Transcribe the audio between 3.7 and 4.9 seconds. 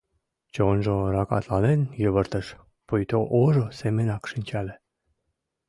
семынак шинчале.